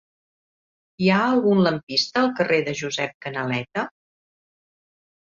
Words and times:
Hi 1.03 1.09
ha 1.09 1.19
algun 1.25 1.61
lampista 1.69 2.21
al 2.23 2.33
carrer 2.41 2.59
de 2.71 2.75
Josep 2.83 3.17
Canaleta? 3.29 3.89